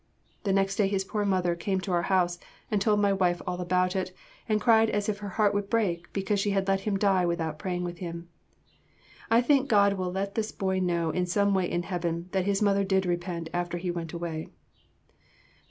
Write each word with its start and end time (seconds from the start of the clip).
The 0.45 0.51
next 0.51 0.77
day 0.77 0.87
his 0.87 1.05
poor 1.05 1.25
mother 1.25 1.55
came 1.55 1.79
to 1.81 1.91
our 1.91 2.01
house 2.09 2.39
and 2.71 2.81
told 2.81 2.99
my 2.99 3.13
wife 3.13 3.39
all 3.45 3.61
about 3.61 3.95
it 3.95 4.11
and 4.49 4.59
cried 4.59 4.89
as 4.89 5.07
if 5.07 5.19
her 5.19 5.29
heart 5.37 5.53
would 5.53 5.69
break 5.69 6.11
because 6.11 6.39
she 6.39 6.49
had 6.49 6.67
let 6.67 6.79
him 6.79 6.97
die 6.97 7.23
without 7.23 7.59
praying 7.59 7.83
with 7.83 7.99
him. 7.99 8.27
I 9.29 9.41
think 9.41 9.67
God 9.69 9.93
will 9.93 10.11
let 10.11 10.33
this 10.33 10.51
boy 10.51 10.79
know 10.79 11.11
in 11.11 11.27
some 11.27 11.53
way 11.53 11.69
in 11.69 11.83
heaven 11.83 12.29
that 12.31 12.45
his 12.45 12.63
mother 12.63 12.83
did 12.83 13.05
repent 13.05 13.51
after 13.53 13.77
he 13.77 13.91
went 13.91 14.11
away. 14.11 14.47